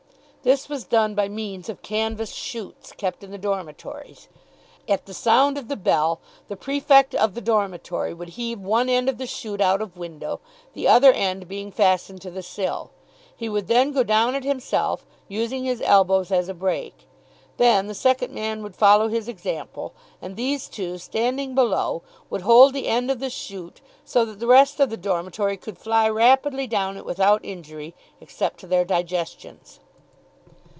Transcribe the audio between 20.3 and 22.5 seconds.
these two, standing below, would